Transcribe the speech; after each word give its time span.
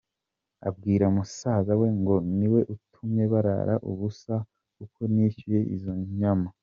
abwira 0.67 1.05
musaza 1.15 1.71
we 1.81 1.87
ngo 1.99 2.15
niwe 2.37 2.61
utumye 2.75 3.23
barara 3.31 3.75
ubusa 3.91 4.35
kuko 4.75 4.99
nishyuye 5.13 5.61
izo 5.77 5.93
nyama. 6.19 6.49